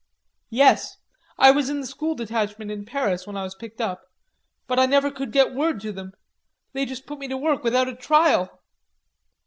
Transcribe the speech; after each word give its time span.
"Yes. 0.49 0.97
I 1.37 1.51
was 1.51 1.69
in 1.69 1.79
the 1.79 1.85
School 1.85 2.15
Detachment 2.15 2.71
in 2.71 2.85
Paris 2.87 3.27
when 3.27 3.37
I 3.37 3.43
was 3.43 3.53
picked 3.53 3.79
up. 3.79 4.01
But 4.65 4.79
I 4.79 4.87
never 4.87 5.11
could 5.11 5.31
get 5.31 5.53
word 5.53 5.79
to 5.81 5.91
them. 5.91 6.13
They 6.73 6.87
just 6.87 7.05
put 7.05 7.19
me 7.19 7.27
to 7.27 7.37
work 7.37 7.63
without 7.63 7.87
a 7.87 7.95
trial. 7.95 8.63